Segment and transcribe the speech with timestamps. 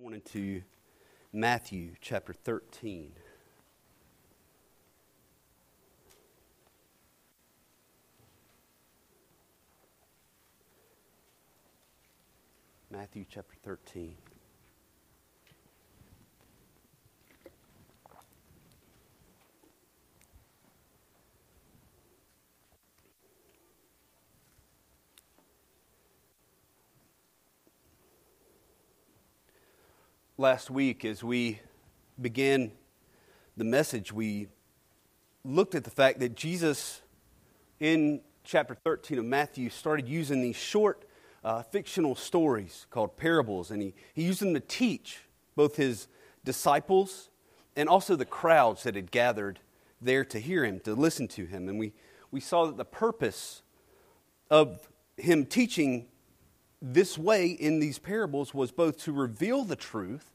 [0.00, 0.60] morning to
[1.32, 3.12] Matthew chapter 13.
[12.90, 14.16] Matthew chapter 13.
[30.44, 31.58] Last week, as we
[32.20, 32.70] began
[33.56, 34.46] the message, we
[35.42, 37.00] looked at the fact that Jesus,
[37.80, 41.06] in chapter 13 of Matthew, started using these short
[41.44, 45.20] uh, fictional stories called parables, and he, he used them to teach
[45.56, 46.08] both his
[46.44, 47.30] disciples
[47.74, 49.60] and also the crowds that had gathered
[49.98, 51.70] there to hear him, to listen to him.
[51.70, 51.94] And we,
[52.30, 53.62] we saw that the purpose
[54.50, 56.04] of him teaching
[56.82, 60.32] this way in these parables was both to reveal the truth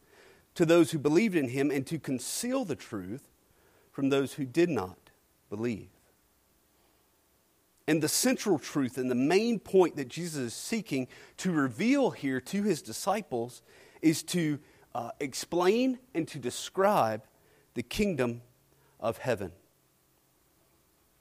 [0.60, 3.30] to those who believed in him and to conceal the truth
[3.94, 4.98] from those who did not
[5.50, 5.88] believe.
[7.88, 11.08] And the central truth and the main point that Jesus is seeking
[11.38, 13.62] to reveal here to his disciples
[14.02, 14.60] is to
[14.94, 17.24] uh, explain and to describe
[17.74, 18.42] the kingdom
[19.00, 19.54] of heaven.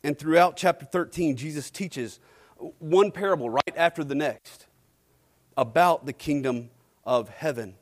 [0.02, 2.18] And throughout chapter 13, Jesus teaches
[2.80, 4.66] one parable right after the next
[5.56, 6.70] about the kingdom
[7.04, 7.76] of heaven.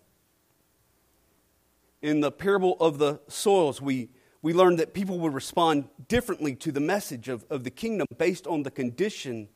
[2.06, 6.70] In the parable of the soils, we, we learned that people would respond differently to
[6.70, 9.48] the message of, of the kingdom based on the condition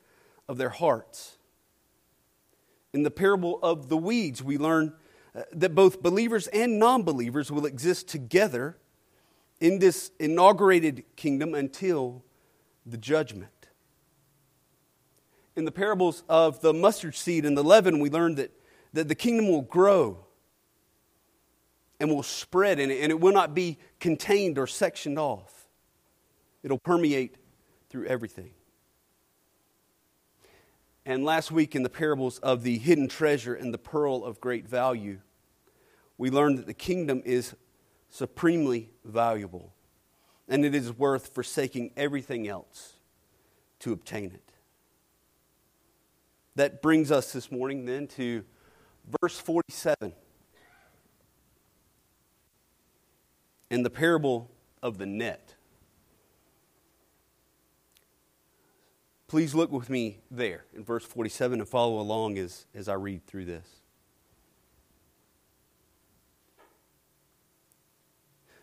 [0.49, 1.39] of their hearts.
[2.93, 4.95] In the parable of the weeds, we learn
[5.33, 8.77] uh, that both believers and non believers will exist together
[9.61, 12.25] in this inaugurated kingdom until
[12.85, 13.61] the judgment
[15.57, 18.51] in the parables of the mustard seed and the leaven, we learned that,
[18.93, 20.25] that the kingdom will grow
[22.01, 25.69] and will spread, and it, and it will not be contained or sectioned off.
[26.63, 27.37] It'll permeate
[27.91, 28.53] through everything.
[31.05, 34.67] And last week, in the parables of the hidden treasure and the pearl of great
[34.67, 35.21] value,
[36.19, 37.55] we learned that the kingdom is
[38.09, 39.73] supremely valuable
[40.49, 42.95] and it is worth forsaking everything else
[43.79, 44.53] to obtain it.
[46.57, 48.45] That brings us this morning then to
[49.21, 50.13] verse 47
[53.71, 54.51] in the parable
[54.83, 55.55] of the net.
[59.29, 63.27] Please look with me there in verse 47 and follow along as, as I read
[63.27, 63.67] through this.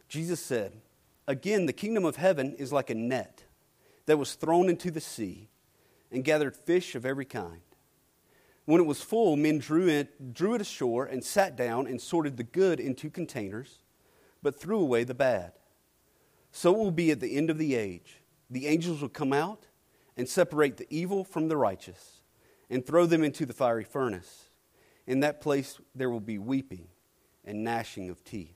[0.09, 0.73] Jesus said,
[1.25, 3.43] Again, the kingdom of heaven is like a net
[4.05, 5.49] that was thrown into the sea
[6.11, 7.61] and gathered fish of every kind.
[8.65, 12.35] When it was full, men drew it, drew it ashore and sat down and sorted
[12.35, 13.79] the good into containers,
[14.41, 15.53] but threw away the bad.
[16.51, 18.21] So it will be at the end of the age.
[18.49, 19.67] The angels will come out
[20.15, 22.21] and separate the evil from the righteous
[22.69, 24.49] and throw them into the fiery furnace.
[25.05, 26.87] In that place there will be weeping
[27.45, 28.55] and gnashing of teeth.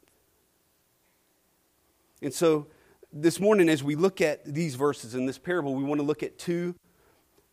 [2.21, 2.67] And so
[3.13, 6.23] this morning, as we look at these verses in this parable, we want to look
[6.23, 6.75] at two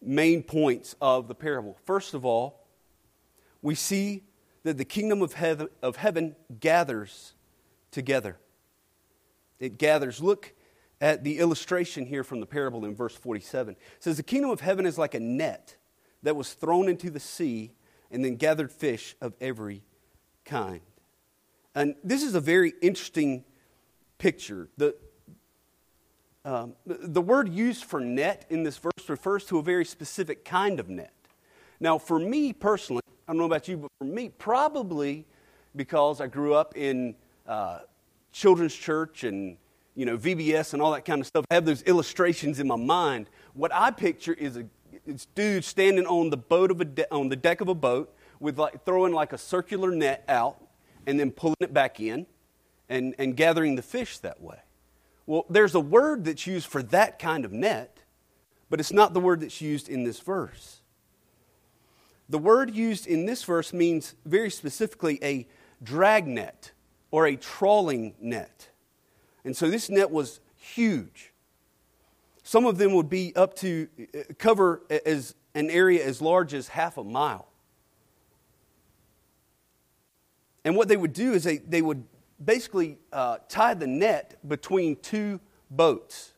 [0.00, 1.76] main points of the parable.
[1.84, 2.66] First of all,
[3.62, 4.24] we see
[4.62, 7.34] that the kingdom of heaven, of heaven gathers
[7.90, 8.38] together.
[9.58, 10.22] It gathers.
[10.22, 10.54] Look
[11.00, 13.74] at the illustration here from the parable in verse 47.
[13.74, 15.76] It says, The kingdom of heaven is like a net
[16.22, 17.72] that was thrown into the sea
[18.10, 19.82] and then gathered fish of every
[20.44, 20.80] kind.
[21.74, 23.44] And this is a very interesting
[24.18, 24.68] picture.
[24.76, 24.96] The,
[26.44, 30.80] um, the word used for net in this verse refers to a very specific kind
[30.80, 31.12] of net.
[31.80, 35.26] Now, for me personally, I don't know about you, but for me, probably
[35.76, 37.14] because I grew up in
[37.48, 37.80] uh,
[38.30, 39.56] children's church and
[39.96, 41.44] you know VBS and all that kind of stuff.
[41.50, 43.28] I have those illustrations in my mind.
[43.54, 44.64] What I picture is a
[45.06, 48.14] it's dude standing on the boat of a de- on the deck of a boat
[48.40, 50.62] with like throwing like a circular net out
[51.06, 52.26] and then pulling it back in
[52.88, 54.58] and, and gathering the fish that way.
[55.26, 58.02] Well, there's a word that's used for that kind of net,
[58.70, 60.80] but it's not the word that's used in this verse.
[62.28, 65.46] The word used in this verse means very specifically a
[65.82, 66.72] drag net
[67.10, 68.68] or a trawling net.
[69.44, 71.32] And so this net was huge.
[72.42, 76.68] Some of them would be up to uh, cover as an area as large as
[76.68, 77.48] half a mile.
[80.64, 82.04] And what they would do is they, they would
[82.42, 85.40] basically uh, tie the net between two
[85.70, 86.32] boats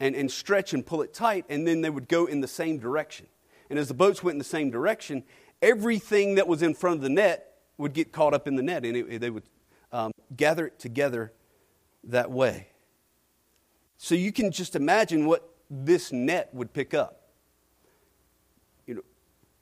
[0.00, 2.78] and, and stretch and pull it tight, and then they would go in the same
[2.78, 3.26] direction.
[3.70, 5.24] And as the boats went in the same direction,
[5.62, 8.84] everything that was in front of the net would get caught up in the net,
[8.84, 9.44] and it, they would
[10.36, 11.32] gather it together
[12.04, 12.68] that way.
[13.96, 17.28] So you can just imagine what this net would pick up.
[18.86, 19.02] You know,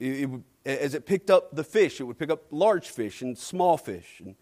[0.00, 3.23] it, it would, as it picked up the fish, it would pick up large fish
[3.23, 4.35] and small fish, and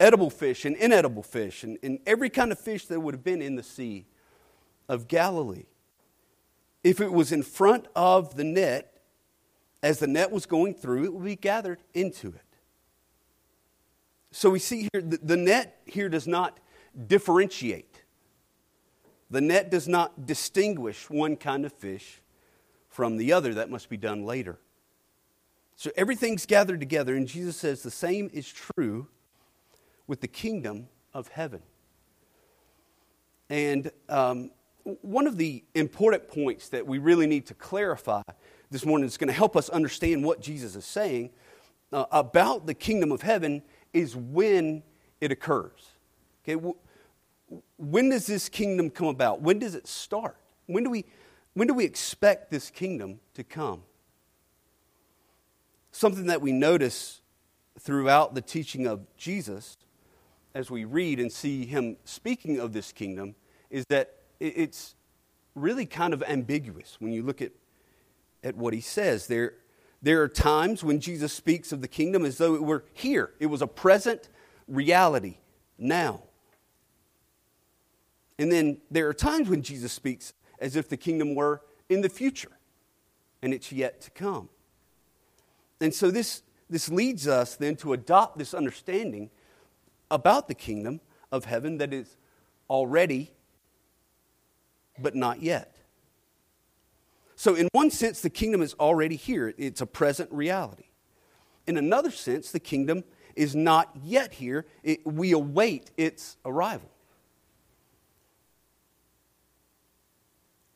[0.00, 3.42] edible fish and inedible fish, and, and every kind of fish that would have been
[3.42, 4.06] in the Sea
[4.88, 5.66] of Galilee.
[6.84, 9.00] If it was in front of the net,
[9.82, 12.47] as the net was going through, it would be gathered into it.
[14.30, 16.58] So we see here the, the net here does not
[17.06, 18.02] differentiate.
[19.30, 22.20] The net does not distinguish one kind of fish
[22.88, 23.54] from the other.
[23.54, 24.58] That must be done later.
[25.76, 29.06] So everything's gathered together, and Jesus says the same is true
[30.06, 31.62] with the kingdom of heaven.
[33.48, 34.50] And um,
[34.82, 38.22] one of the important points that we really need to clarify
[38.70, 41.30] this morning is going to help us understand what Jesus is saying
[41.92, 44.82] uh, about the kingdom of heaven is when
[45.20, 45.92] it occurs.
[46.42, 46.72] Okay,
[47.76, 49.40] when does this kingdom come about?
[49.40, 50.36] When does it start?
[50.66, 51.04] When do we,
[51.54, 53.82] when do we expect this kingdom to come?
[55.92, 57.20] Something that we notice
[57.78, 59.76] throughout the teaching of Jesus
[60.54, 63.34] as we read and see him speaking of this kingdom
[63.70, 64.94] is that it's
[65.54, 67.52] really kind of ambiguous when you look at,
[68.42, 69.26] at what he says.
[69.26, 69.54] There,
[70.00, 73.46] there are times when Jesus speaks of the kingdom as though it were here, it
[73.46, 74.28] was a present
[74.68, 75.38] reality
[75.76, 76.22] now.
[78.38, 82.08] And then there are times when Jesus speaks as if the kingdom were in the
[82.08, 82.52] future
[83.42, 84.48] and it's yet to come.
[85.80, 89.30] And so this, this leads us then to adopt this understanding
[90.10, 91.00] about the kingdom
[91.30, 92.16] of heaven that is
[92.70, 93.32] already,
[94.98, 95.77] but not yet.
[97.38, 100.86] So, in one sense, the kingdom is already here, it's a present reality.
[101.68, 103.04] In another sense, the kingdom
[103.36, 106.90] is not yet here, it, we await its arrival.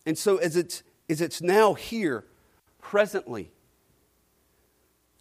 [0.06, 2.26] And so, as it's, as it's now here,
[2.80, 3.50] presently,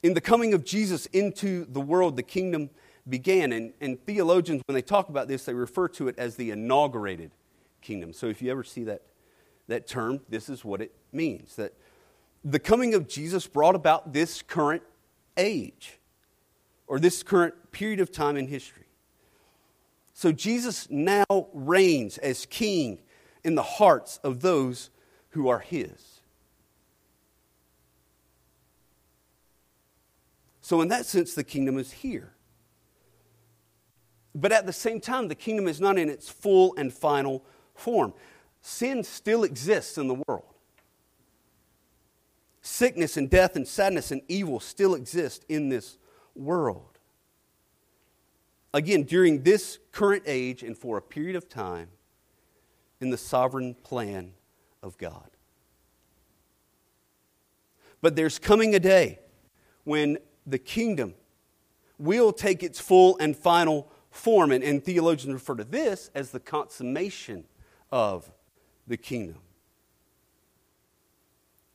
[0.03, 2.69] in the coming of Jesus into the world, the kingdom
[3.09, 3.51] began.
[3.51, 7.31] And, and theologians, when they talk about this, they refer to it as the inaugurated
[7.81, 8.13] kingdom.
[8.13, 9.01] So, if you ever see that,
[9.71, 11.73] that term, this is what it means that
[12.43, 14.83] the coming of Jesus brought about this current
[15.37, 15.99] age
[16.87, 18.85] or this current period of time in history.
[20.13, 22.99] So Jesus now reigns as king
[23.43, 24.89] in the hearts of those
[25.29, 26.21] who are his.
[30.61, 32.33] So, in that sense, the kingdom is here.
[34.33, 37.43] But at the same time, the kingdom is not in its full and final
[37.73, 38.13] form.
[38.61, 40.53] Sin still exists in the world.
[42.61, 45.97] Sickness and death and sadness and evil still exist in this
[46.35, 46.99] world.
[48.73, 51.89] Again, during this current age and for a period of time,
[53.01, 54.31] in the sovereign plan
[54.83, 55.29] of God.
[57.99, 59.19] But there's coming a day
[59.83, 61.15] when the kingdom
[61.97, 66.39] will take its full and final form, and, and theologians refer to this as the
[66.39, 67.45] consummation
[67.91, 68.31] of
[68.91, 69.37] the kingdom.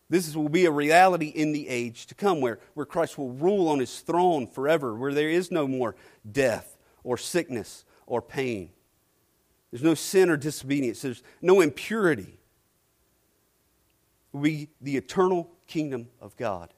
[0.08, 3.68] This will be a reality in the age to come where, where Christ will rule
[3.68, 5.96] on his throne forever, where there is no more
[6.30, 8.70] death or sickness or pain.
[9.70, 12.38] There's no sin or disobedience, there's no impurity.
[14.32, 16.72] It will be the eternal kingdom of God.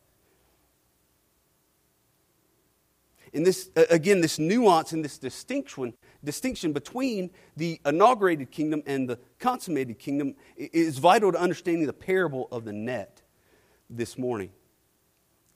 [3.34, 5.94] And this, again, this nuance and this distinction,
[6.24, 12.48] distinction between the inaugurated kingdom and the consummated kingdom is vital to understanding the parable
[12.50, 13.22] of the net
[13.88, 14.50] this morning.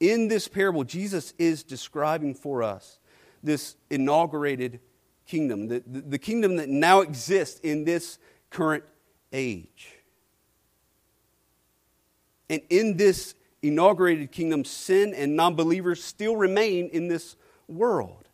[0.00, 2.98] In this parable, Jesus is describing for us
[3.42, 4.80] this inaugurated
[5.26, 8.18] kingdom, the, the, kingdom that now exists in this
[8.50, 8.84] current
[9.32, 9.96] age.
[12.50, 17.36] And in this inaugurated kingdom, sin and non believers still remain in this
[17.68, 18.28] world.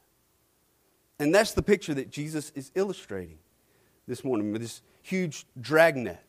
[1.18, 3.38] And that's the picture that Jesus is illustrating
[4.06, 6.20] this morning with this huge dragnet.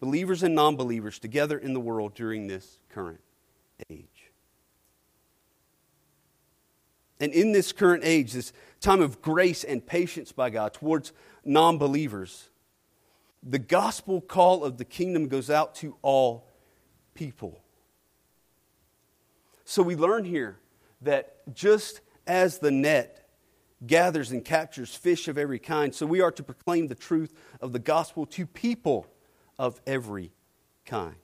[0.00, 3.20] Believers and non believers together in the world during this current
[3.88, 4.30] age.
[7.20, 11.12] And in this current age, this time of grace and patience by God towards
[11.44, 12.50] non believers,
[13.42, 16.46] the gospel call of the kingdom goes out to all
[17.14, 17.60] people.
[19.64, 20.58] So we learn here
[21.00, 23.28] that just as the net
[23.86, 27.72] gathers and captures fish of every kind, so we are to proclaim the truth of
[27.72, 29.06] the gospel to people
[29.58, 30.32] of every
[30.86, 31.16] kind.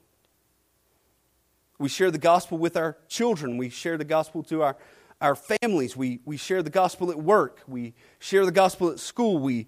[1.79, 4.77] We share the gospel with our children, we share the gospel to our,
[5.21, 5.95] our families.
[5.95, 7.61] We, we share the gospel at work.
[7.67, 9.37] We share the gospel at school.
[9.37, 9.67] We,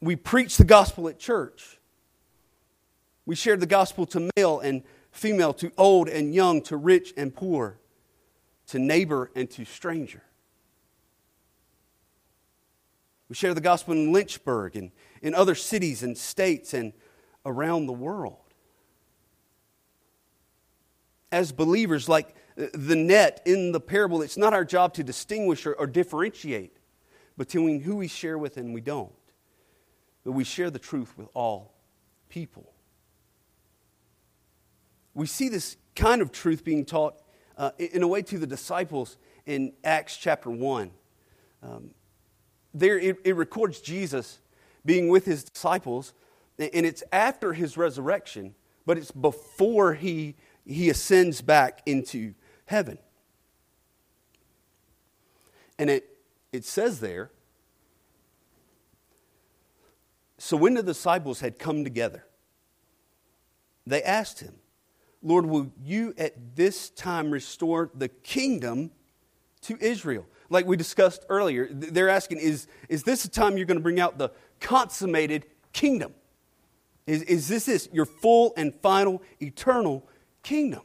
[0.00, 1.78] we preach the gospel at church.
[3.26, 7.34] We share the gospel to male and female, to old and young, to rich and
[7.34, 7.78] poor,
[8.66, 10.22] to neighbor and to stranger.
[13.34, 16.92] We share the gospel in Lynchburg and in other cities and states and
[17.44, 18.54] around the world.
[21.32, 25.72] As believers, like the net in the parable, it's not our job to distinguish or,
[25.72, 26.76] or differentiate
[27.36, 29.10] between who we share with and we don't.
[30.22, 31.74] But we share the truth with all
[32.28, 32.72] people.
[35.12, 37.20] We see this kind of truth being taught
[37.58, 40.92] uh, in a way to the disciples in Acts chapter 1.
[41.64, 41.90] Um,
[42.74, 44.40] there, it, it records Jesus
[44.84, 46.12] being with his disciples,
[46.58, 48.54] and it's after his resurrection,
[48.84, 50.34] but it's before he,
[50.66, 52.34] he ascends back into
[52.66, 52.98] heaven.
[55.78, 56.18] And it,
[56.52, 57.30] it says there
[60.44, 62.26] so when the disciples had come together,
[63.86, 64.54] they asked him,
[65.22, 68.90] Lord, will you at this time restore the kingdom
[69.62, 70.26] to Israel?
[70.50, 74.00] Like we discussed earlier, they're asking, is, is this a time you're going to bring
[74.00, 76.14] out the consummated kingdom?
[77.06, 80.06] Is, is this, this your full and final eternal
[80.42, 80.82] kingdom?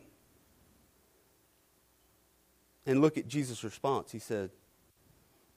[2.85, 4.11] And look at Jesus' response.
[4.11, 4.49] He said,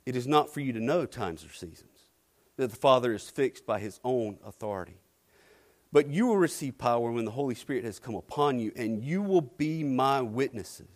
[0.04, 2.08] It is not for you to know times or seasons,
[2.56, 4.98] that the Father is fixed by his own authority.
[5.92, 9.22] But you will receive power when the Holy Spirit has come upon you, and you
[9.22, 10.86] will be my witnesses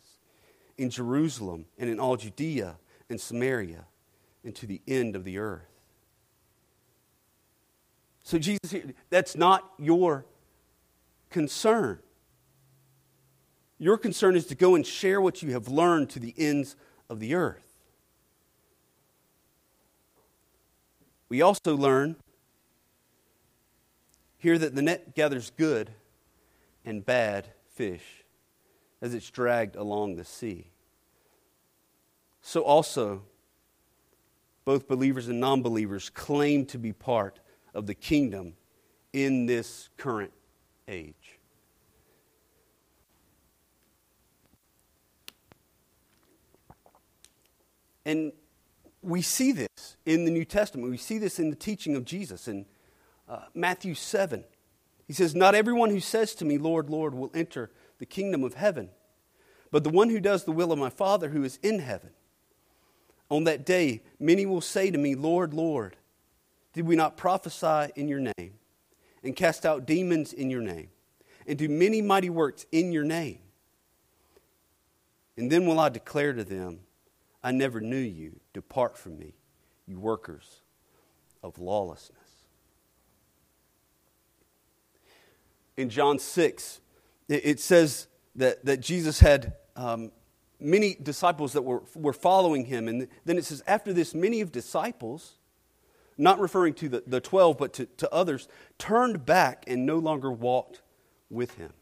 [0.79, 2.77] in Jerusalem and in all Judea
[3.09, 3.85] and Samaria
[4.45, 5.63] and to the end of the earth.
[8.23, 8.75] So, Jesus,
[9.09, 10.25] that's not your
[11.31, 12.01] concern.
[13.79, 16.77] Your concern is to go and share what you have learned to the ends
[17.09, 17.63] of the earth.
[21.29, 22.17] We also learn
[24.39, 25.91] here that the net gathers good
[26.85, 28.25] and bad fish
[29.03, 30.71] as it's dragged along the sea.
[32.47, 33.23] So also,
[34.65, 37.41] both believers and non believers claim to be part
[37.75, 38.55] of the kingdom
[39.13, 40.33] in this current
[40.87, 41.41] age.
[48.05, 48.31] And
[49.03, 50.89] we see this in the New Testament.
[50.89, 52.65] We see this in the teaching of Jesus in
[53.29, 54.45] uh, Matthew 7.
[55.09, 58.55] He says, Not everyone who says to me, Lord, Lord, will enter the kingdom of
[58.55, 58.91] heaven,
[59.73, 62.11] but the one who does the will of my Father who is in heaven.
[63.31, 65.97] On that day, many will say to me, Lord, Lord,
[66.73, 68.55] did we not prophesy in your name,
[69.23, 70.89] and cast out demons in your name,
[71.47, 73.39] and do many mighty works in your name?
[75.37, 76.81] And then will I declare to them,
[77.43, 78.41] I never knew you.
[78.53, 79.35] Depart from me,
[79.87, 80.63] you workers
[81.43, 82.19] of lawlessness.
[85.77, 86.81] In John 6,
[87.29, 90.11] it says that, that Jesus had um,
[90.61, 92.89] many disciples that were, were following him.
[92.89, 95.35] And then it says, after this, many of disciples,
[96.19, 98.49] not referring to the, the 12, but to, to others,
[98.79, 100.83] turned back and no longer walked
[101.31, 101.73] with him.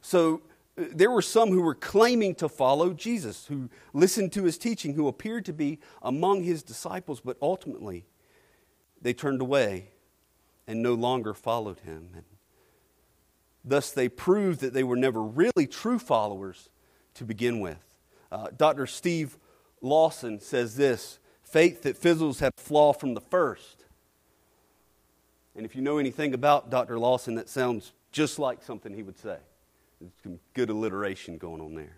[0.00, 0.42] So
[0.78, 4.94] uh, there were some who were claiming to follow Jesus, who listened to his teaching,
[4.94, 8.04] who appeared to be among his disciples, but ultimately
[9.02, 9.88] they turned away
[10.66, 12.10] and no longer followed him.
[12.14, 12.24] And
[13.64, 16.68] thus they proved that they were never really true followers
[17.14, 17.89] to begin with.
[18.32, 18.86] Uh, Dr.
[18.86, 19.36] Steve
[19.80, 23.84] Lawson says this faith that fizzles had a flaw from the first.
[25.56, 26.98] And if you know anything about Dr.
[26.98, 29.36] Lawson, that sounds just like something he would say.
[30.00, 31.96] There's some good alliteration going on there.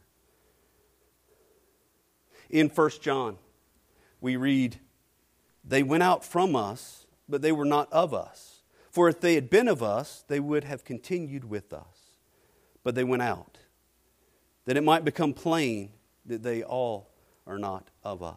[2.49, 3.37] In 1 John,
[4.21, 4.79] we read,
[5.65, 8.63] They went out from us, but they were not of us.
[8.91, 12.19] For if they had been of us, they would have continued with us.
[12.83, 13.59] But they went out,
[14.65, 15.91] that it might become plain
[16.27, 17.11] that they all
[17.47, 18.37] are not of us.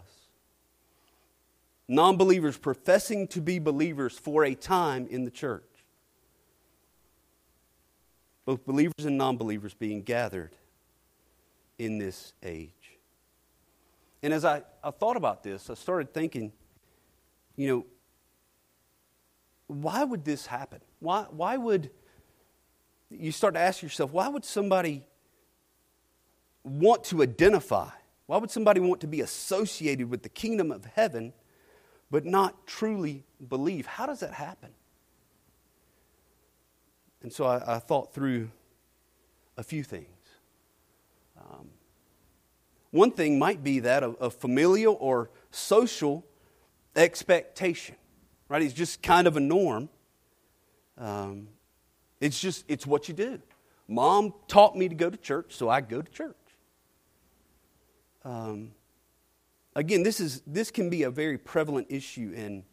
[1.88, 5.64] Non believers professing to be believers for a time in the church
[8.46, 10.52] both believers and non believers being gathered
[11.78, 12.72] in this age.
[14.24, 16.52] And as I, I thought about this, I started thinking,
[17.56, 17.86] you know,
[19.68, 20.80] why would this happen?
[21.00, 21.90] Why, why would
[23.10, 25.04] you start to ask yourself, why would somebody
[26.66, 27.90] want to identify?
[28.26, 31.32] Why would somebody want to be associated with the kingdom of heaven
[32.12, 33.86] but not truly believe?
[33.86, 34.72] How does that happen?
[37.22, 38.50] And so I, I thought through
[39.58, 40.08] a few things.
[41.40, 41.70] Um,
[42.92, 46.26] One thing might be that of, of familial or social
[46.96, 47.96] expectation,
[48.48, 48.62] right?
[48.62, 49.90] It's just kind of a norm.
[50.98, 51.50] Um,
[52.22, 53.42] it's just, it's what you do.
[53.88, 56.36] Mom taught me to go to church, so I go to church.
[58.26, 58.72] Um,
[59.76, 62.64] again, this, is, this can be a very prevalent issue in,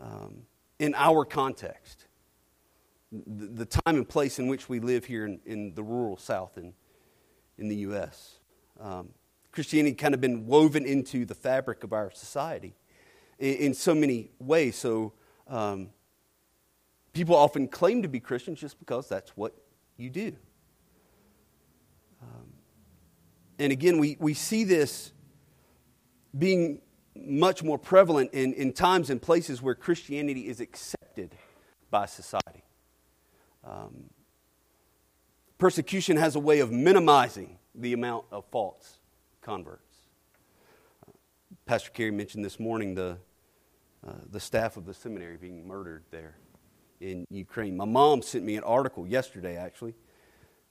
[0.00, 0.42] um,
[0.80, 2.06] in our context,
[3.12, 6.58] the, the, time and place in which we live here in, in the rural South
[6.58, 6.74] in,
[7.56, 8.38] in the U.S.
[8.80, 9.10] Um,
[9.52, 12.74] Christianity kind of been woven into the fabric of our society
[13.38, 14.74] in, in so many ways.
[14.74, 15.12] So
[15.46, 15.90] um,
[17.12, 19.54] people often claim to be Christians just because that's what
[19.96, 20.32] you do.
[22.20, 22.54] Um,
[23.58, 25.12] and again, we, we see this
[26.36, 26.80] being
[27.16, 31.34] much more prevalent in, in times and places where Christianity is accepted
[31.90, 32.64] by society.
[33.64, 34.10] Um,
[35.58, 38.98] persecution has a way of minimizing the amount of false
[39.40, 39.96] converts.
[41.06, 41.12] Uh,
[41.66, 43.18] Pastor Kerry mentioned this morning the,
[44.06, 46.36] uh, the staff of the seminary being murdered there
[47.00, 47.76] in Ukraine.
[47.76, 49.94] My mom sent me an article yesterday, actually,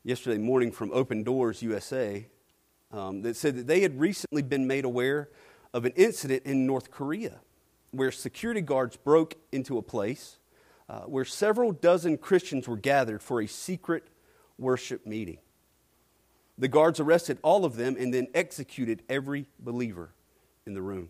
[0.04, 2.28] yesterday morning from Open Doors USA,
[2.94, 5.30] um, that said that they had recently been made aware
[5.74, 7.42] of an incident in North Korea
[7.92, 10.38] where security guards broke into a place
[10.90, 14.08] uh, where several dozen Christians were gathered for a secret
[14.58, 15.40] worship meeting.
[16.58, 20.14] The guards arrested all of them and then executed every believer
[20.66, 21.10] in the room.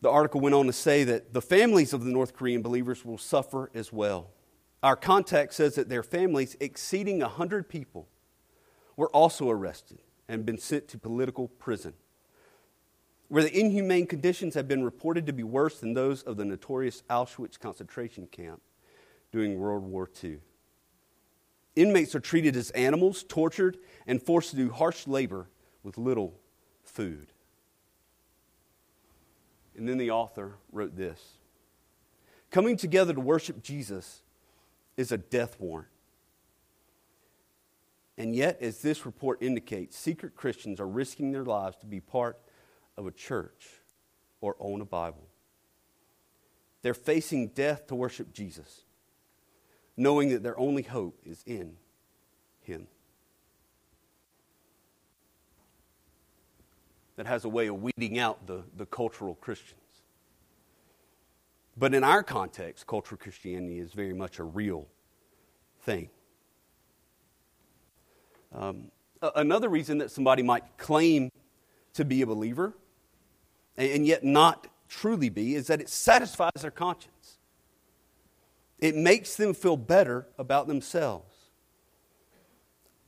[0.00, 3.18] The article went on to say that the families of the North Korean believers will
[3.18, 4.30] suffer as well.
[4.82, 8.06] Our contact says that their families, exceeding 100 people,
[8.98, 11.94] were also arrested and been sent to political prison,
[13.28, 17.04] where the inhumane conditions have been reported to be worse than those of the notorious
[17.08, 18.60] Auschwitz concentration camp
[19.30, 20.38] during World War II.
[21.76, 25.46] Inmates are treated as animals, tortured, and forced to do harsh labor
[25.84, 26.34] with little
[26.82, 27.28] food.
[29.76, 31.34] And then the author wrote this
[32.50, 34.22] Coming together to worship Jesus
[34.96, 35.86] is a death warrant.
[38.18, 42.38] And yet, as this report indicates, secret Christians are risking their lives to be part
[42.98, 43.68] of a church
[44.42, 45.26] or own a Bible.
[46.82, 48.82] They're facing death to worship Jesus
[49.98, 51.72] knowing that their only hope is in
[52.62, 52.86] Him.
[57.16, 59.74] That has a way of weeding out the, the cultural Christians.
[61.76, 64.86] But in our context, cultural Christianity is very much a real
[65.80, 66.10] thing.
[68.54, 68.90] Um,
[69.34, 71.30] another reason that somebody might claim
[71.94, 72.74] to be a believer
[73.76, 77.38] and yet not truly be is that it satisfies their conscience.
[78.78, 81.34] It makes them feel better about themselves.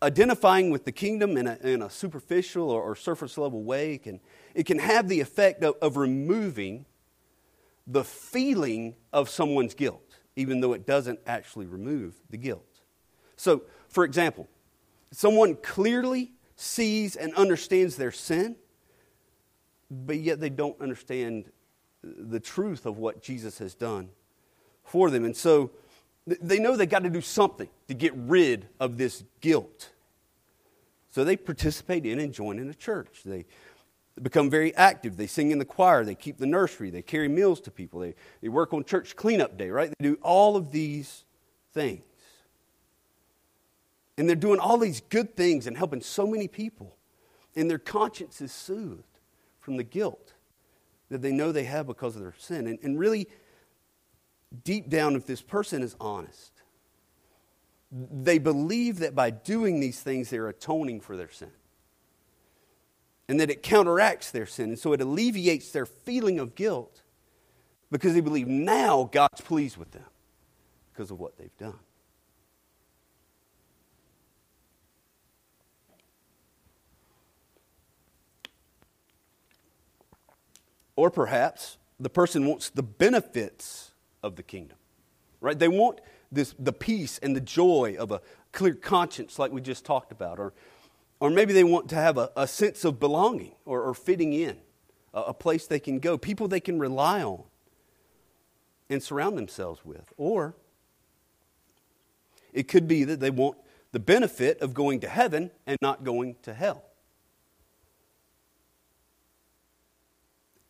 [0.02, 4.18] Identifying with the kingdom in a, in a superficial or, or, surface level way can,
[4.54, 6.86] it can have the effect of, of removing
[7.86, 12.80] the feeling of someone's guilt, even though it doesn't actually remove the guilt.
[13.36, 14.48] So, for example,
[15.12, 18.56] someone clearly sees and understands their sin,
[19.90, 21.50] but yet they don't understand
[22.02, 24.08] the truth of what Jesus has done
[24.84, 25.24] for them.
[25.24, 25.70] And so
[26.26, 29.90] they know they got to do something to get rid of this guilt.
[31.10, 33.22] So they participate in and join in a church.
[33.24, 33.46] They
[34.22, 35.16] become very active.
[35.16, 36.04] They sing in the choir.
[36.04, 36.90] They keep the nursery.
[36.90, 38.00] They carry meals to people.
[38.00, 39.92] They, they work on church cleanup day, right?
[39.98, 41.24] They do all of these
[41.72, 42.02] things.
[44.20, 46.94] And they're doing all these good things and helping so many people.
[47.56, 49.18] And their conscience is soothed
[49.60, 50.34] from the guilt
[51.08, 52.66] that they know they have because of their sin.
[52.66, 53.28] And, and really,
[54.62, 56.52] deep down, if this person is honest,
[57.90, 61.52] they believe that by doing these things, they're atoning for their sin.
[63.26, 64.68] And that it counteracts their sin.
[64.68, 67.00] And so it alleviates their feeling of guilt
[67.90, 70.04] because they believe now God's pleased with them
[70.92, 71.78] because of what they've done.
[81.00, 84.76] Or perhaps the person wants the benefits of the kingdom.
[85.40, 85.58] Right?
[85.58, 88.20] They want this the peace and the joy of a
[88.52, 90.52] clear conscience like we just talked about or
[91.18, 94.58] or maybe they want to have a, a sense of belonging or, or fitting in
[95.14, 97.44] a, a place they can go people they can rely on
[98.90, 100.54] and surround themselves with or
[102.52, 103.56] it could be that they want
[103.92, 106.89] the benefit of going to heaven and not going to hell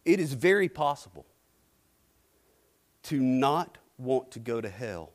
[0.04, 1.26] it is very possible
[3.04, 5.12] to not want to go to hell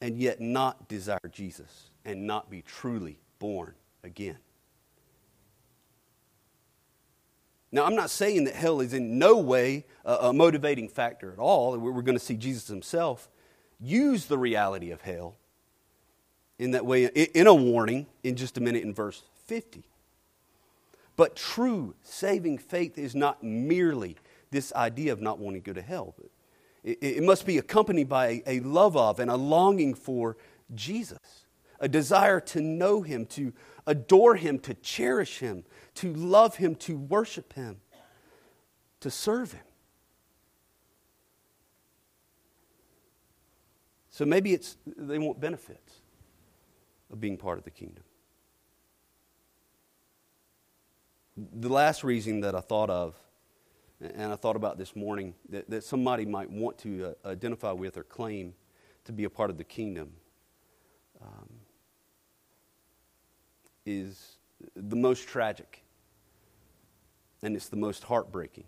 [0.00, 4.38] and yet not desire Jesus and not be truly born again.
[7.70, 11.38] Now, I'm not saying that hell is in no way a, a motivating factor at
[11.38, 11.78] all.
[11.78, 13.30] We're going to see Jesus himself
[13.80, 15.36] use the reality of hell
[16.58, 19.84] in that way, in a warning, in just a minute in verse 50.
[21.16, 24.16] But true saving faith is not merely
[24.50, 26.14] this idea of not wanting to go to hell.
[26.84, 30.36] It, it must be accompanied by a, a love of and a longing for
[30.74, 31.46] Jesus,
[31.80, 33.52] a desire to know Him, to
[33.86, 35.64] adore Him, to cherish Him,
[35.96, 37.80] to love Him, to worship Him,
[39.00, 39.64] to serve Him.
[44.10, 46.00] So maybe it's they want benefits
[47.10, 48.04] of being part of the kingdom.
[51.36, 53.14] The last reason that I thought of,
[54.00, 57.96] and I thought about this morning, that, that somebody might want to uh, identify with
[57.96, 58.54] or claim
[59.04, 60.12] to be a part of the kingdom,
[61.22, 61.48] um,
[63.86, 64.36] is
[64.76, 65.82] the most tragic,
[67.42, 68.64] and it's the most heartbreaking.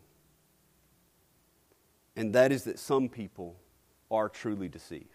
[2.16, 3.57] And that is that some people
[4.11, 5.13] are truly deceived.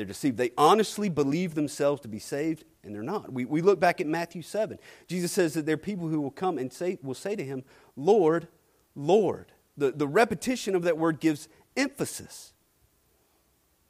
[0.00, 0.38] They're deceived.
[0.38, 3.30] They honestly believe themselves to be saved, and they're not.
[3.30, 4.78] We, we look back at Matthew 7.
[5.06, 7.64] Jesus says that there are people who will come and say, will say to him,
[7.96, 8.48] Lord,
[8.94, 9.52] Lord.
[9.76, 12.54] The, the repetition of that word gives emphasis.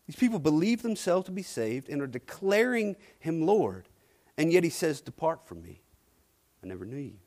[0.09, 3.89] These people believe themselves to be saved and are declaring him Lord,
[4.37, 5.81] and yet he says, Depart from me.
[6.61, 7.19] I never knew you.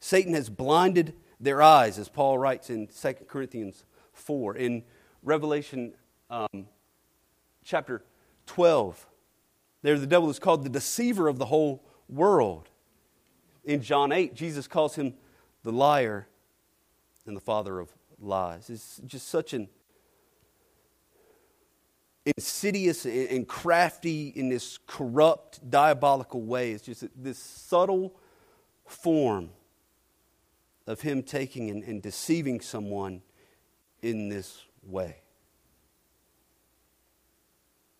[0.00, 4.56] Satan has blinded their eyes, as Paul writes in 2 Corinthians 4.
[4.56, 4.82] In
[5.22, 5.92] Revelation
[6.30, 6.66] um,
[7.66, 8.02] chapter
[8.46, 9.06] 12.
[9.82, 12.70] There, the devil is called the deceiver of the whole world.
[13.64, 15.14] In John 8, Jesus calls him
[15.62, 16.28] the liar
[17.26, 18.70] and the father of lies.
[18.70, 19.68] It's just such an
[22.24, 26.72] insidious and crafty in this corrupt, diabolical way.
[26.72, 28.14] It's just this subtle
[28.84, 29.50] form
[30.86, 33.22] of him taking and, and deceiving someone
[34.02, 35.16] in this way.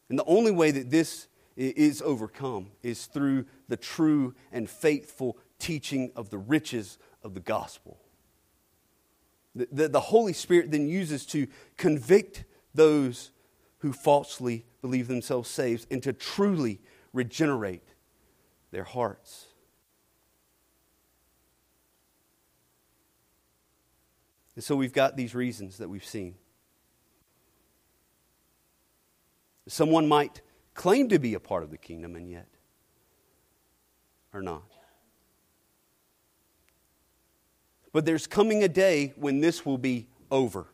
[0.08, 6.12] And the only way that this is overcome is through the true and faithful teaching
[6.14, 7.98] of the riches of the gospel.
[9.54, 11.46] The, the, the, Holy Spirit then uses to
[11.78, 13.30] convict those
[13.78, 16.78] who falsely believe themselves saved and to truly
[17.14, 17.88] regenerate
[18.70, 19.46] their hearts.
[24.54, 26.34] And so we've got these reasons that we've seen.
[29.68, 30.42] Someone might
[30.74, 32.46] claim to be a part of the kingdom and yet
[34.32, 34.62] are not.
[37.92, 40.66] But there's coming a day when this will be over,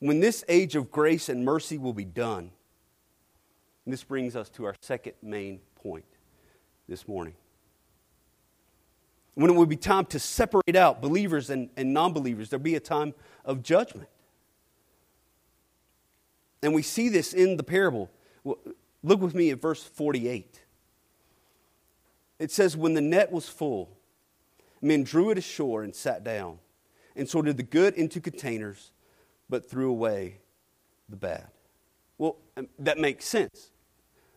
[0.00, 2.50] when this age of grace and mercy will be done.
[3.84, 6.06] And this brings us to our second main point
[6.88, 7.34] this morning.
[9.34, 12.76] When it will be time to separate out believers and, and non believers, there'll be
[12.76, 14.08] a time of judgment.
[16.62, 18.10] And we see this in the parable.
[19.02, 20.60] Look with me at verse 48.
[22.38, 23.96] It says, When the net was full,
[24.80, 26.58] men drew it ashore and sat down,
[27.16, 28.92] and sorted the good into containers,
[29.48, 30.38] but threw away
[31.08, 31.48] the bad.
[32.18, 33.70] Well, um, that makes sense,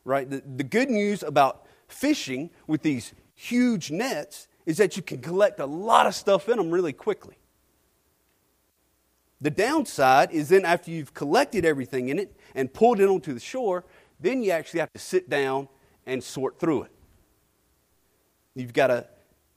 [0.04, 0.30] right?
[0.30, 5.60] The, the good news about fishing with these huge nets is that you can collect
[5.60, 7.38] a lot of stuff in them really quickly.
[9.42, 13.40] The downside is then after you've collected everything in it and pulled it onto the
[13.40, 13.84] shore,
[14.20, 15.68] then you actually have to sit down
[16.06, 16.92] and sort through it.
[18.56, 19.08] You've got to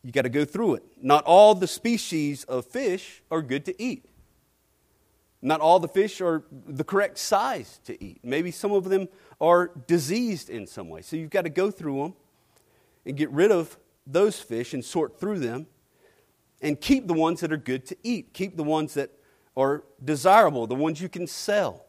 [0.02, 0.84] you got to go through it.
[1.02, 4.04] Not all the species of fish are good to eat.
[5.42, 8.20] Not all the fish are the correct size to eat.
[8.22, 9.08] Maybe some of them
[9.40, 11.02] are diseased in some way.
[11.02, 12.14] So you've got to go through them
[13.04, 15.66] and get rid of those fish and sort through them
[16.60, 18.32] and keep the ones that are good to eat.
[18.32, 19.10] Keep the ones that
[19.58, 21.84] are desirable, the ones you can sell.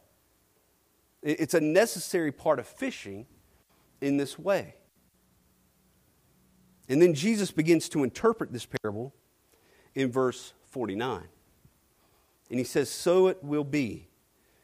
[1.21, 3.27] It's a necessary part of fishing
[4.01, 4.75] in this way.
[6.87, 9.13] And then Jesus begins to interpret this parable
[9.93, 11.23] in verse 49.
[12.49, 14.07] And he says, So it will be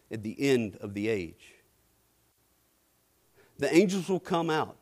[0.10, 1.54] at the end of the age.
[3.60, 4.78] The angels will come out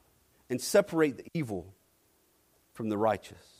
[0.49, 1.73] and separate the evil
[2.73, 3.52] from the righteous.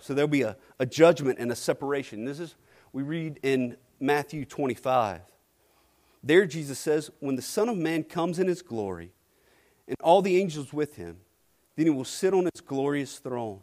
[0.00, 2.24] So there'll be a, a judgment and a separation.
[2.24, 2.54] This is,
[2.92, 5.20] we read in Matthew 25.
[6.22, 9.12] There, Jesus says, When the Son of Man comes in his glory,
[9.86, 11.18] and all the angels with him,
[11.76, 13.60] then he will sit on his glorious throne.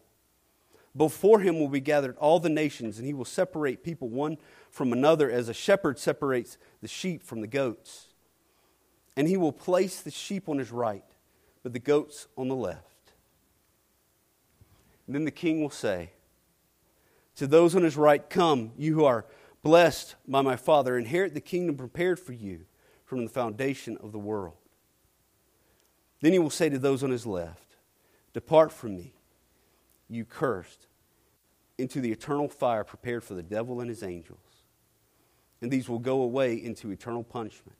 [0.96, 4.38] Before him will be gathered all the nations, and he will separate people one
[4.72, 8.08] from another as a shepherd separates the sheep from the goats.
[9.18, 11.04] and he will place the sheep on his right,
[11.64, 13.14] but the goats on the left.
[15.08, 16.12] And then the king will say,
[17.38, 19.26] To those on his right, Come, you who are
[19.64, 22.66] blessed by my Father, inherit the kingdom prepared for you
[23.06, 24.58] from the foundation of the world.
[26.22, 27.76] Then he will say to those on his left,
[28.34, 29.14] Depart from me,
[30.10, 30.88] you cursed,
[31.78, 34.40] into the eternal fire prepared for the devil and his angels.
[35.62, 37.78] And these will go away into eternal punishment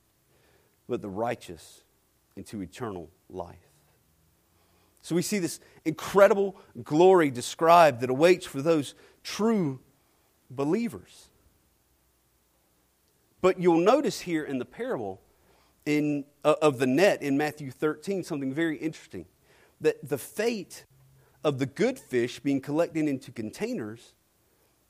[0.88, 1.84] but the righteous
[2.36, 3.67] into eternal life.
[5.08, 8.94] So we see this incredible glory described that awaits for those
[9.24, 9.80] true
[10.50, 11.30] believers.
[13.40, 15.22] But you'll notice here in the parable
[15.86, 19.28] in, uh, of the net in Matthew 13 something very interesting
[19.80, 20.84] that the fate
[21.42, 24.14] of the good fish being collected into containers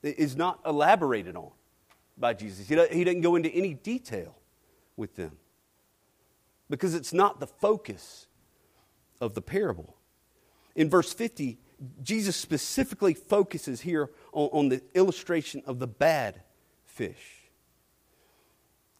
[0.02, 1.52] is not elaborated on
[2.16, 2.66] by Jesus.
[2.66, 4.34] He doesn't go into any detail
[4.96, 5.36] with them
[6.68, 8.26] because it's not the focus
[9.20, 9.94] of the parable.
[10.78, 11.58] In verse 50,
[12.04, 16.40] Jesus specifically focuses here on, on the illustration of the bad
[16.84, 17.50] fish.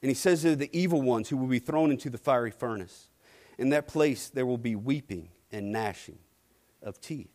[0.02, 3.10] And he says they're the evil ones who will be thrown into the fiery furnace.
[3.58, 6.18] In that place, there will be weeping and gnashing
[6.82, 7.30] of teeth.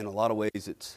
[0.00, 0.96] In a lot of ways, it's,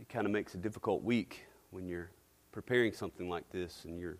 [0.00, 2.10] it kind of makes a difficult week when you're
[2.50, 4.16] preparing something like this and you're,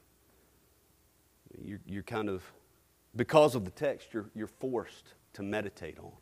[1.62, 2.42] you're, you're kind of,
[3.16, 6.12] because of the text, you're, you're forced to meditate on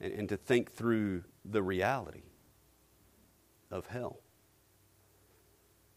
[0.00, 2.22] and, and to think through the reality
[3.72, 4.20] of hell.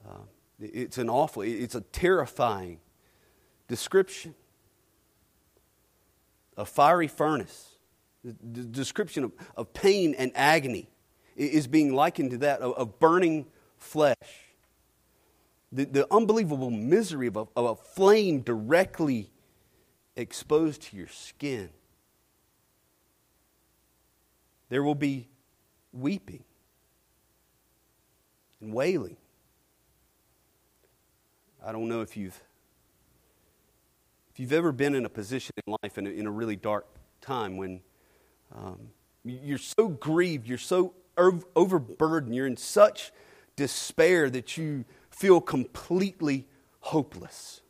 [0.04, 0.24] Uh,
[0.60, 2.80] it's an awful, it's a terrifying
[3.68, 4.34] description.
[6.58, 7.75] A fiery furnace
[8.26, 10.90] the description of, of pain and agony
[11.36, 13.46] is being likened to that of, of burning
[13.78, 14.16] flesh.
[15.72, 19.32] The, the unbelievable misery of a, of a flame directly
[20.16, 21.70] exposed to your skin.
[24.70, 25.28] There will be
[25.92, 26.44] weeping
[28.62, 29.18] and wailing.
[31.64, 32.42] I don't know if you've
[34.32, 36.86] if you've ever been in a position in life in a, in a really dark
[37.22, 37.82] time when
[38.54, 38.90] um,
[39.24, 43.12] you're so grieved, you're so overburdened, you're in such
[43.56, 46.48] despair that you feel completely
[46.80, 47.62] hopeless.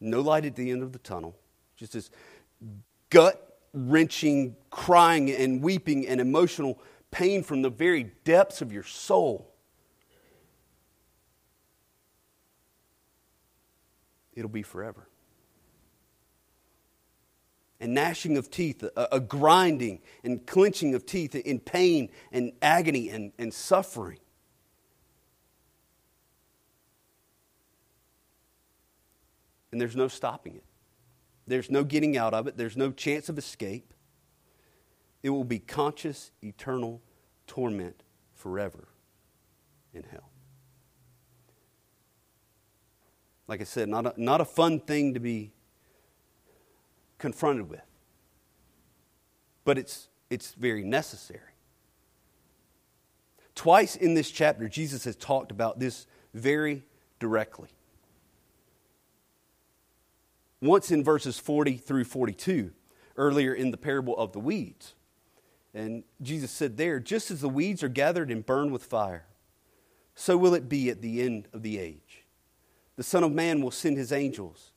[0.00, 1.36] No light at the end of the tunnel,
[1.76, 2.10] just this
[3.10, 6.78] gut wrenching crying and weeping and emotional
[7.10, 9.52] pain from the very depths of your soul.
[14.34, 15.09] It'll be forever
[17.80, 23.08] and gnashing of teeth, a, a, grinding and clenching of teeth in pain and agony
[23.08, 24.18] and, and suffering.
[29.72, 30.64] And there's no stopping it.
[31.46, 32.56] There's no getting out of it.
[32.56, 33.94] There's no chance of escape.
[35.22, 37.00] It will be conscious, eternal
[37.46, 38.02] torment
[38.34, 38.88] forever
[39.94, 40.30] in hell.
[43.48, 45.52] Like I said, not a, not a fun thing to be
[47.20, 47.84] confronted with.
[49.64, 51.42] But it's, it's very necessary.
[53.54, 56.82] Twice in this chapter, Jesus has talked about this very
[57.20, 57.68] directly.
[60.60, 62.72] Once in verses 40 through 42,
[63.16, 64.94] earlier in the parable of the weeds.
[65.74, 69.26] And Jesus said there, just as the weeds are gathered and burned with fire,
[70.14, 72.24] so will it be at the end of the age.
[72.96, 74.72] The Son of Man will send his angels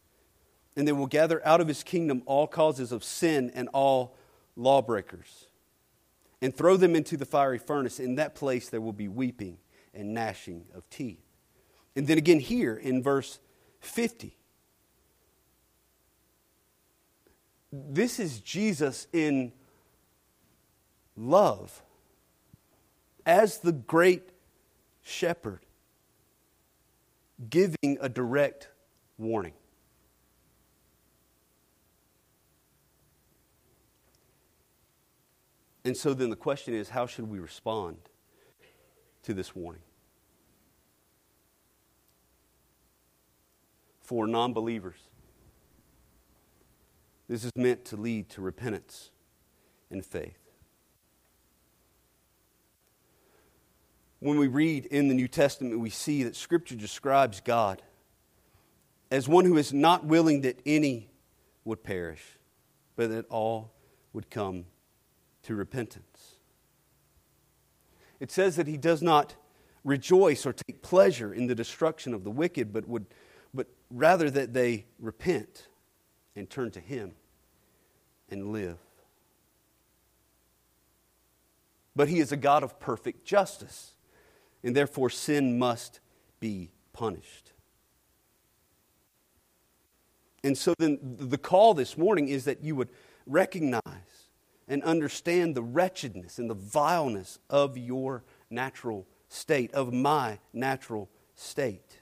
[0.75, 4.15] and they will gather out of his kingdom all causes of sin and all
[4.55, 5.47] lawbreakers,
[6.41, 7.99] and throw them into the fiery furnace.
[7.99, 9.57] In that place there will be weeping
[9.93, 11.21] and gnashing of teeth.
[11.95, 13.39] And then again here in verse
[13.81, 14.35] 50.
[17.71, 19.51] This is Jesus in
[21.17, 21.81] love
[23.25, 24.29] as the great
[25.01, 25.61] shepherd
[27.49, 28.69] giving a direct
[29.17, 29.53] warning.
[35.85, 37.97] And so then the question is how should we respond
[39.23, 39.81] to this warning?
[44.01, 44.99] For non believers,
[47.27, 49.11] this is meant to lead to repentance
[49.89, 50.37] and faith.
[54.19, 57.81] When we read in the New Testament, we see that Scripture describes God
[59.11, 61.09] as one who is not willing that any
[61.65, 62.21] would perish,
[62.95, 63.73] but that all
[64.13, 64.65] would come
[65.43, 66.35] to repentance.
[68.19, 69.35] It says that he does not
[69.83, 73.05] rejoice or take pleasure in the destruction of the wicked, but, would,
[73.53, 75.67] but rather that they repent
[76.35, 77.11] and turn to him
[78.29, 78.77] and live.
[81.95, 83.91] But he is a God of perfect justice,
[84.63, 85.99] and therefore sin must
[86.39, 87.51] be punished.
[90.43, 92.89] And so then the call this morning is that you would
[93.25, 93.81] recognize
[94.67, 101.99] and understand the wretchedness and the vileness of your natural state, of my natural state.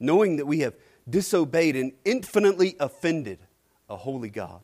[0.00, 0.74] Knowing that we have
[1.08, 3.38] disobeyed and infinitely offended
[3.88, 4.62] a holy God.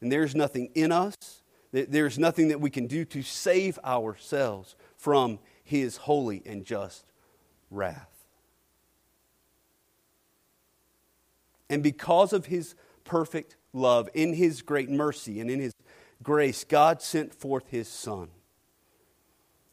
[0.00, 1.14] And there's nothing in us,
[1.72, 7.04] there's nothing that we can do to save ourselves from his holy and just
[7.70, 8.09] wrath.
[11.70, 15.72] And because of his perfect love, in his great mercy, and in his
[16.22, 18.28] grace, God sent forth his Son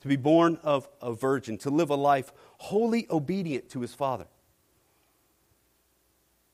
[0.02, 4.28] to be born of a virgin, to live a life wholly obedient to his Father.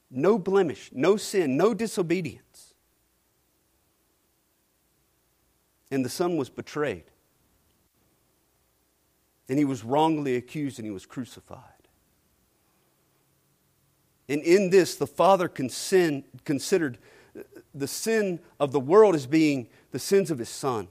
[0.10, 2.74] No blemish, no sin, no disobedience.
[5.92, 7.04] And the Son was betrayed.
[9.50, 11.73] And he was wrongly accused and he was crucified.
[14.30, 16.98] And in this, the Father considered
[17.74, 20.88] the sin of the world as being the sins of his Son.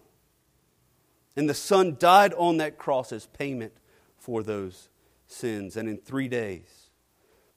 [1.37, 3.73] And the Son died on that cross as payment
[4.18, 4.88] for those
[5.27, 5.77] sins.
[5.77, 6.90] And in three days,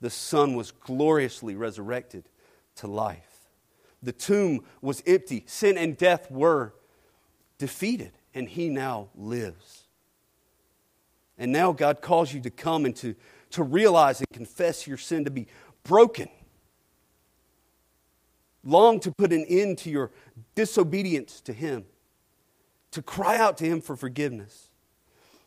[0.02, 2.24] the Son was gloriously resurrected
[2.78, 3.50] to life.
[4.02, 6.74] The tomb was empty, sin and death were
[7.58, 9.84] defeated, and he now lives.
[11.38, 13.16] And now God calls you to come and to,
[13.52, 15.48] to realize and confess your sin to be
[15.86, 16.28] broken.
[18.64, 20.12] Long to put an end to your
[20.56, 21.86] disobedience to Him,
[22.92, 24.70] to cry out to Him for forgiveness,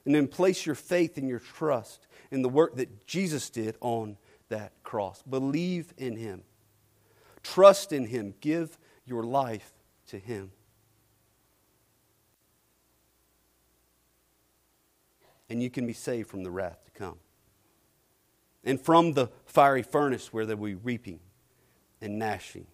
[0.07, 4.17] and then place your faith and your trust in the work that Jesus did on
[4.49, 5.23] that cross.
[5.23, 6.43] Believe in Him,
[7.43, 9.73] trust in Him, give your life
[10.07, 10.53] to Him.
[15.51, 17.19] And you can be saved from the wrath to come
[18.65, 21.21] and from the fiery furnace where there will be reaping
[22.01, 22.67] and gnashing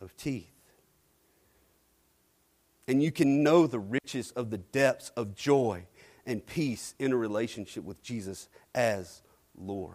[0.00, 0.52] of teeth.
[2.88, 5.86] And you can know the riches of the depths of joy
[6.24, 9.22] and peace in a relationship with Jesus as
[9.56, 9.94] Lord.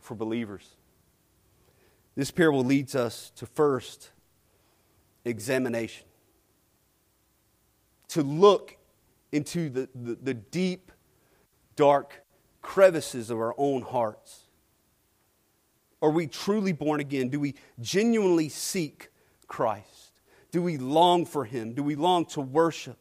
[0.00, 0.68] For believers,
[2.16, 4.10] this parable leads us to first
[5.24, 6.06] examination,
[8.08, 8.76] to look
[9.32, 10.92] into the, the, the deep,
[11.74, 12.24] dark
[12.60, 14.44] crevices of our own hearts?
[16.00, 17.28] Are we truly born again?
[17.28, 19.08] Do we genuinely seek
[19.46, 20.12] Christ?
[20.50, 21.72] Do we long for Him?
[21.72, 22.98] Do we long to worship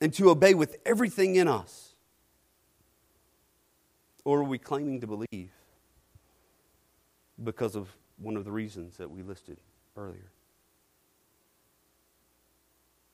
[0.00, 1.94] and to obey with everything in us?
[4.24, 5.50] Or are we claiming to believe
[7.42, 9.58] because of one of the reasons that we listed
[9.96, 10.30] earlier?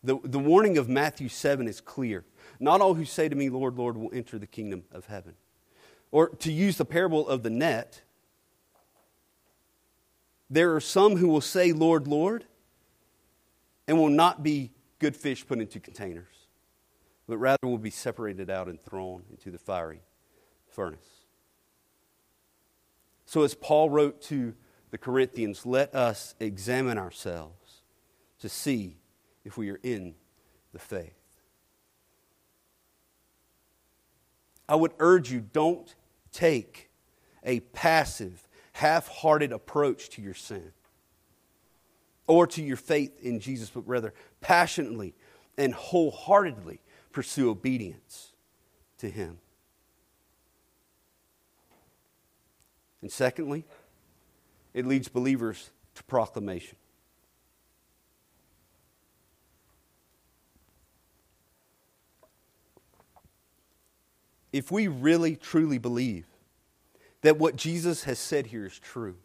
[0.03, 2.25] The, the warning of Matthew 7 is clear.
[2.59, 5.35] Not all who say to me, Lord, Lord, will enter the kingdom of heaven.
[6.11, 8.03] Or to use the parable of the net,
[10.49, 12.45] there are some who will say, Lord, Lord,
[13.87, 16.47] and will not be good fish put into containers,
[17.29, 20.01] but rather will be separated out and thrown into the fiery
[20.69, 21.25] furnace.
[23.27, 24.55] So, as Paul wrote to
[24.91, 27.83] the Corinthians, let us examine ourselves
[28.41, 28.97] to see
[29.45, 30.15] if we are in
[30.73, 31.15] the faith.
[34.69, 35.93] I would urge you don't
[36.33, 36.91] take
[37.43, 40.73] a passive, half hearted approach to your sin
[42.27, 45.15] or to your faith in Jesus, but rather passionately
[45.59, 46.81] and wholeheartedly
[47.11, 48.33] pursue obedience
[48.99, 49.39] to Him.
[53.03, 53.65] And secondly,
[54.73, 56.77] it leads believers to proclamation.
[64.53, 66.27] If we really truly believe
[67.23, 69.17] that what Jesus has said here is true,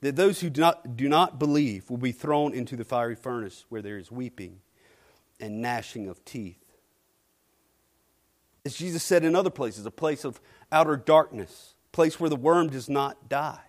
[0.00, 3.64] that those who do not, do not believe will be thrown into the fiery furnace
[3.68, 4.60] where there is weeping
[5.40, 6.62] and gnashing of teeth.
[8.64, 12.36] As Jesus said in other places, a place of outer darkness, a place where the
[12.36, 13.60] worm does not die.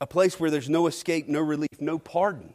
[0.00, 2.54] A place where there's no escape, no relief, no pardon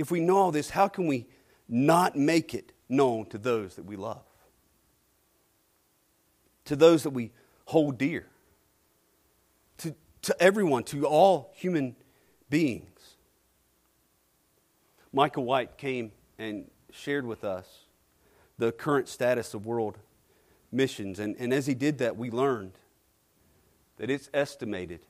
[0.00, 1.26] if we know all this, how can we
[1.68, 4.22] not make it known to those that we love?
[6.64, 7.32] To those that we
[7.66, 8.26] hold dear?
[9.78, 11.96] To, to everyone, to all human
[12.48, 13.16] beings?
[15.12, 17.66] Michael White came and shared with us
[18.56, 19.98] the current status of world
[20.72, 21.18] missions.
[21.18, 22.72] And, and as he did that, we learned
[23.98, 25.00] that it's estimated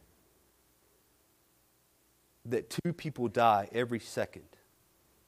[2.45, 4.43] that two people die every second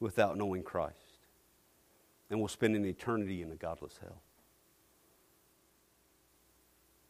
[0.03, 0.97] without knowing Christ
[2.29, 4.21] and will spend an eternity in a godless hell.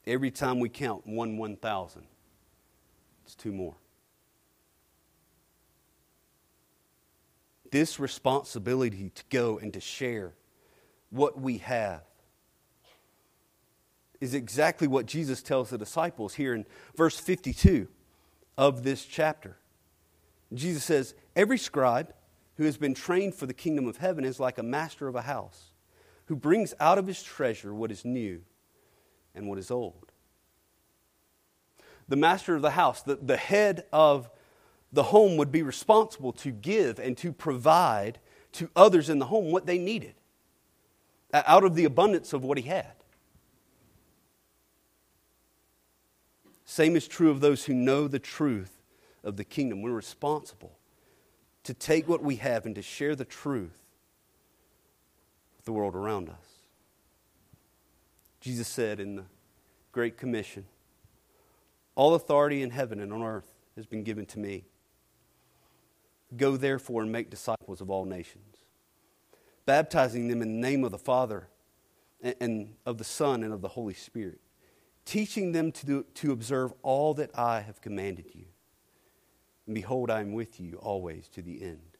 [0.07, 2.03] Every time we count one 1,000,
[3.25, 3.75] it's two more.
[7.71, 10.35] This responsibility to go and to share
[11.11, 12.03] what we have
[14.21, 16.67] is exactly what Jesus tells the disciples here in
[16.97, 17.89] verse 52
[18.59, 19.57] of this chapter.
[20.53, 22.13] Jesus says, Every scribe
[22.57, 25.23] who has been trained for the kingdom of heaven is like a master of a
[25.23, 25.73] house
[26.27, 28.43] who brings out of his treasure what is new
[29.35, 30.13] and what is old.
[32.09, 34.31] The master of the house, the, the head of
[34.93, 38.19] the home, would be responsible to give and to provide
[38.53, 40.15] to others in the home what they needed
[41.33, 42.93] out of the abundance of what he had.
[46.65, 48.83] Same is true of those who know the truth
[49.25, 49.83] of the kingdom.
[49.83, 50.73] We're responsible
[51.65, 53.81] to take what we have and to share the truth
[55.57, 56.59] with the world around us.
[58.41, 59.25] Jesus said in the
[59.93, 60.65] Great Commission
[61.95, 64.65] All authority in heaven and on earth has been given to me.
[66.37, 68.57] Go therefore and make disciples of all nations,
[69.67, 71.49] baptizing them in the name of the Father
[72.41, 74.41] and of the Son and of the Holy Spirit
[75.05, 78.45] teaching them to, do, to observe all that I have commanded you.
[79.73, 81.97] And behold, I am with you always to the end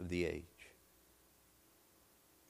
[0.00, 0.44] of the age.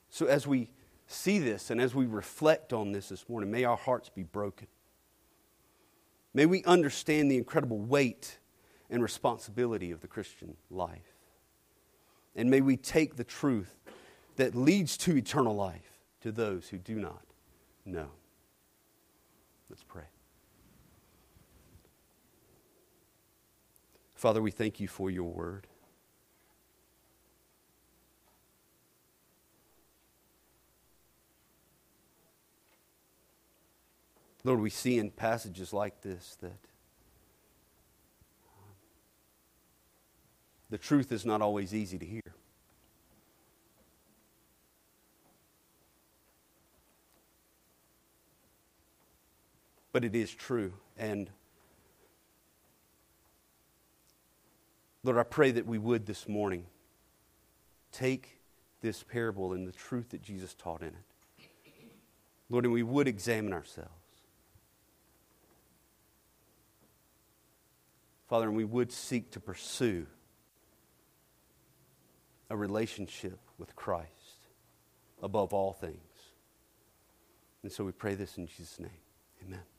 [0.08, 0.70] So, as we
[1.08, 4.68] see this and as we reflect on this this morning, may our hearts be broken.
[6.32, 8.38] May we understand the incredible weight
[8.88, 11.16] and responsibility of the Christian life.
[12.36, 13.80] And may we take the truth
[14.36, 17.24] that leads to eternal life to those who do not
[17.84, 18.10] know.
[19.68, 20.04] Let's pray.
[24.22, 25.66] Father, we thank you for your word.
[34.44, 36.46] Lord, we see in passages like this that
[38.46, 38.76] um,
[40.70, 42.22] the truth is not always easy to hear.
[49.90, 50.72] but it is true.
[50.96, 51.28] And
[55.04, 56.66] Lord, I pray that we would this morning
[57.90, 58.38] take
[58.80, 61.48] this parable and the truth that Jesus taught in it.
[62.48, 63.90] Lord, and we would examine ourselves.
[68.28, 70.06] Father, and we would seek to pursue
[72.48, 74.08] a relationship with Christ
[75.22, 75.96] above all things.
[77.62, 78.90] And so we pray this in Jesus' name.
[79.44, 79.71] Amen.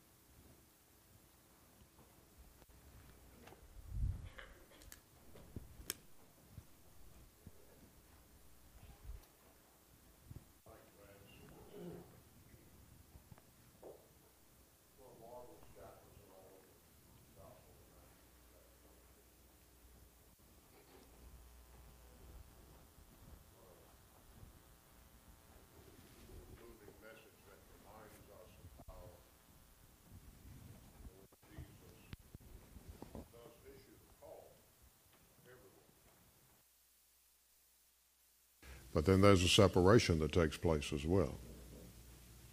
[38.94, 41.36] But then there's a separation that takes place as well.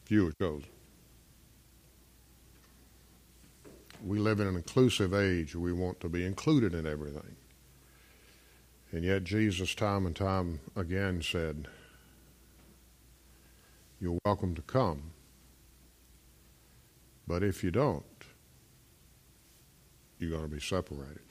[0.04, 0.70] Few are chosen.
[4.02, 5.54] We live in an inclusive age.
[5.54, 7.36] We want to be included in everything.
[8.92, 11.68] And yet, Jesus, time and time again, said,
[14.00, 15.12] You're welcome to come.
[17.28, 18.04] But if you don't,
[20.18, 21.29] you're going to be separated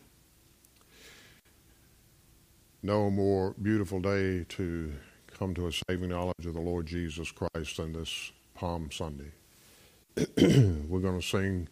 [2.82, 4.94] no more beautiful day to
[5.38, 9.32] come to a saving knowledge of the Lord Jesus Christ than this Palm Sunday.
[10.38, 11.68] We're going to sing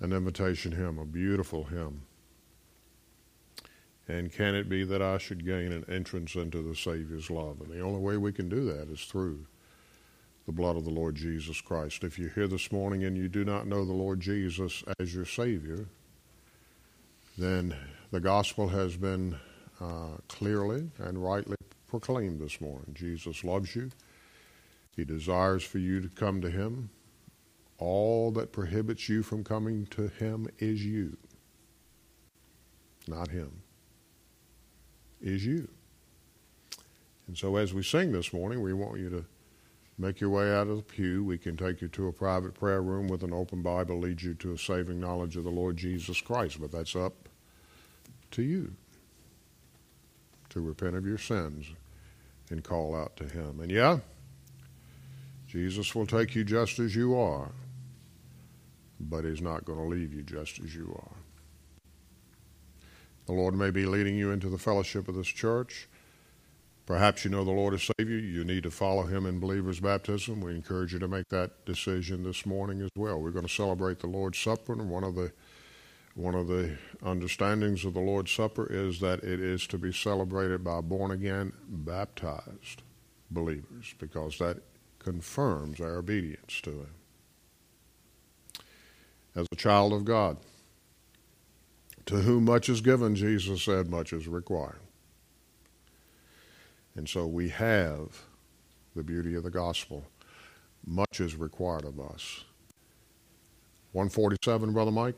[0.00, 2.02] an invitation hymn, a beautiful hymn.
[4.08, 7.60] And can it be that I should gain an entrance into the Savior's love?
[7.60, 9.46] And the only way we can do that is through
[10.46, 12.04] the blood of the Lord Jesus Christ.
[12.04, 15.24] If you're here this morning and you do not know the Lord Jesus as your
[15.24, 15.86] Savior,
[17.36, 17.74] then
[18.12, 19.36] the gospel has been
[19.80, 21.56] uh, clearly and rightly
[21.86, 22.94] proclaimed this morning.
[22.94, 23.90] Jesus loves you.
[24.94, 26.90] He desires for you to come to Him.
[27.78, 31.16] All that prohibits you from coming to Him is you,
[33.06, 33.62] not Him.
[35.20, 35.68] Is you.
[37.26, 39.24] And so, as we sing this morning, we want you to
[39.98, 41.24] make your way out of the pew.
[41.24, 44.34] We can take you to a private prayer room with an open Bible, lead you
[44.34, 46.60] to a saving knowledge of the Lord Jesus Christ.
[46.60, 47.28] But that's up
[48.32, 48.74] to you
[50.56, 51.66] to repent of your sins
[52.50, 53.60] and call out to Him.
[53.60, 53.98] And yeah,
[55.46, 57.50] Jesus will take you just as you are,
[58.98, 61.16] but He's not going to leave you just as you are.
[63.26, 65.88] The Lord may be leading you into the fellowship of this church.
[66.86, 68.16] Perhaps you know the Lord as Savior.
[68.16, 70.40] You need to follow Him in believer's baptism.
[70.40, 73.20] We encourage you to make that decision this morning as well.
[73.20, 75.32] We're going to celebrate the Lord's Supper, and one of the
[76.16, 80.64] one of the understandings of the Lord's Supper is that it is to be celebrated
[80.64, 82.82] by born again, baptized
[83.30, 84.62] believers, because that
[84.98, 86.94] confirms our obedience to Him.
[89.34, 90.38] As a child of God,
[92.06, 94.80] to whom much is given, Jesus said, much is required.
[96.94, 98.22] And so we have
[98.94, 100.06] the beauty of the gospel.
[100.86, 102.44] Much is required of us.
[103.92, 105.16] 147, Brother Mike.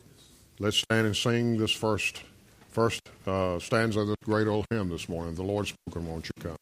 [0.60, 2.22] Let's stand and sing this first
[2.70, 5.36] first uh, stanza of this great old hymn this morning.
[5.36, 6.56] The Lord's spoken, won't you come?